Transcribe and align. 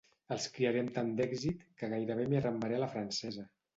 Els 0.35 0.45
criaré 0.55 0.79
amb 0.85 0.93
tant 0.95 1.11
d'èxit 1.19 1.61
que 1.81 1.91
gairebé 1.93 2.27
m'hi 2.33 2.41
arrambaré 2.41 2.79
a 2.81 2.85
la 2.89 2.93
francesa. 2.95 3.51